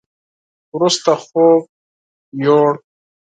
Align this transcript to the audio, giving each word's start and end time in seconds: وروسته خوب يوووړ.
وروسته 0.75 1.11
خوب 1.25 1.61
يوووړ. 2.43 2.73